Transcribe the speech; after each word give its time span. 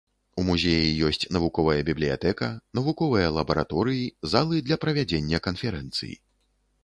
У 0.41 0.43
музеі 0.45 0.93
ёсць 1.09 1.27
навуковая 1.35 1.75
бібліятэка, 1.89 2.47
навуковыя 2.79 3.27
лабараторыі, 3.37 4.09
залы 4.31 4.63
для 4.69 4.77
правядзення 4.87 5.37
канферэнцый. 5.49 6.13